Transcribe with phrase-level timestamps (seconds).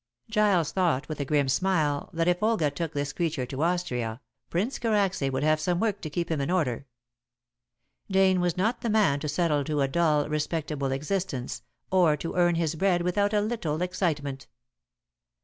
[0.31, 4.79] Giles thought with a grim smile that if Olga took this creature to Austria, Prince
[4.79, 6.87] Karacsay would have some work to keep him in order.
[8.09, 11.61] Dane was not the man to settle to a dull, respectable existence
[11.91, 14.47] or to earn his bread without a little excitement.